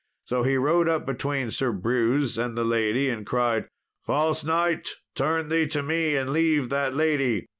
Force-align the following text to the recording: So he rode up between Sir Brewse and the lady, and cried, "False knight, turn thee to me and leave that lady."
So 0.23 0.41
he 0.41 0.57
rode 0.57 0.89
up 0.89 1.05
between 1.05 1.51
Sir 1.51 1.71
Brewse 1.71 2.35
and 2.35 2.57
the 2.57 2.63
lady, 2.63 3.07
and 3.07 3.23
cried, 3.23 3.67
"False 4.03 4.43
knight, 4.43 4.89
turn 5.13 5.49
thee 5.49 5.67
to 5.67 5.83
me 5.83 6.15
and 6.15 6.31
leave 6.31 6.69
that 6.69 6.95
lady." 6.95 7.49